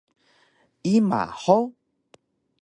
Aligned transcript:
Ima 0.93 1.21
hug? 1.43 1.69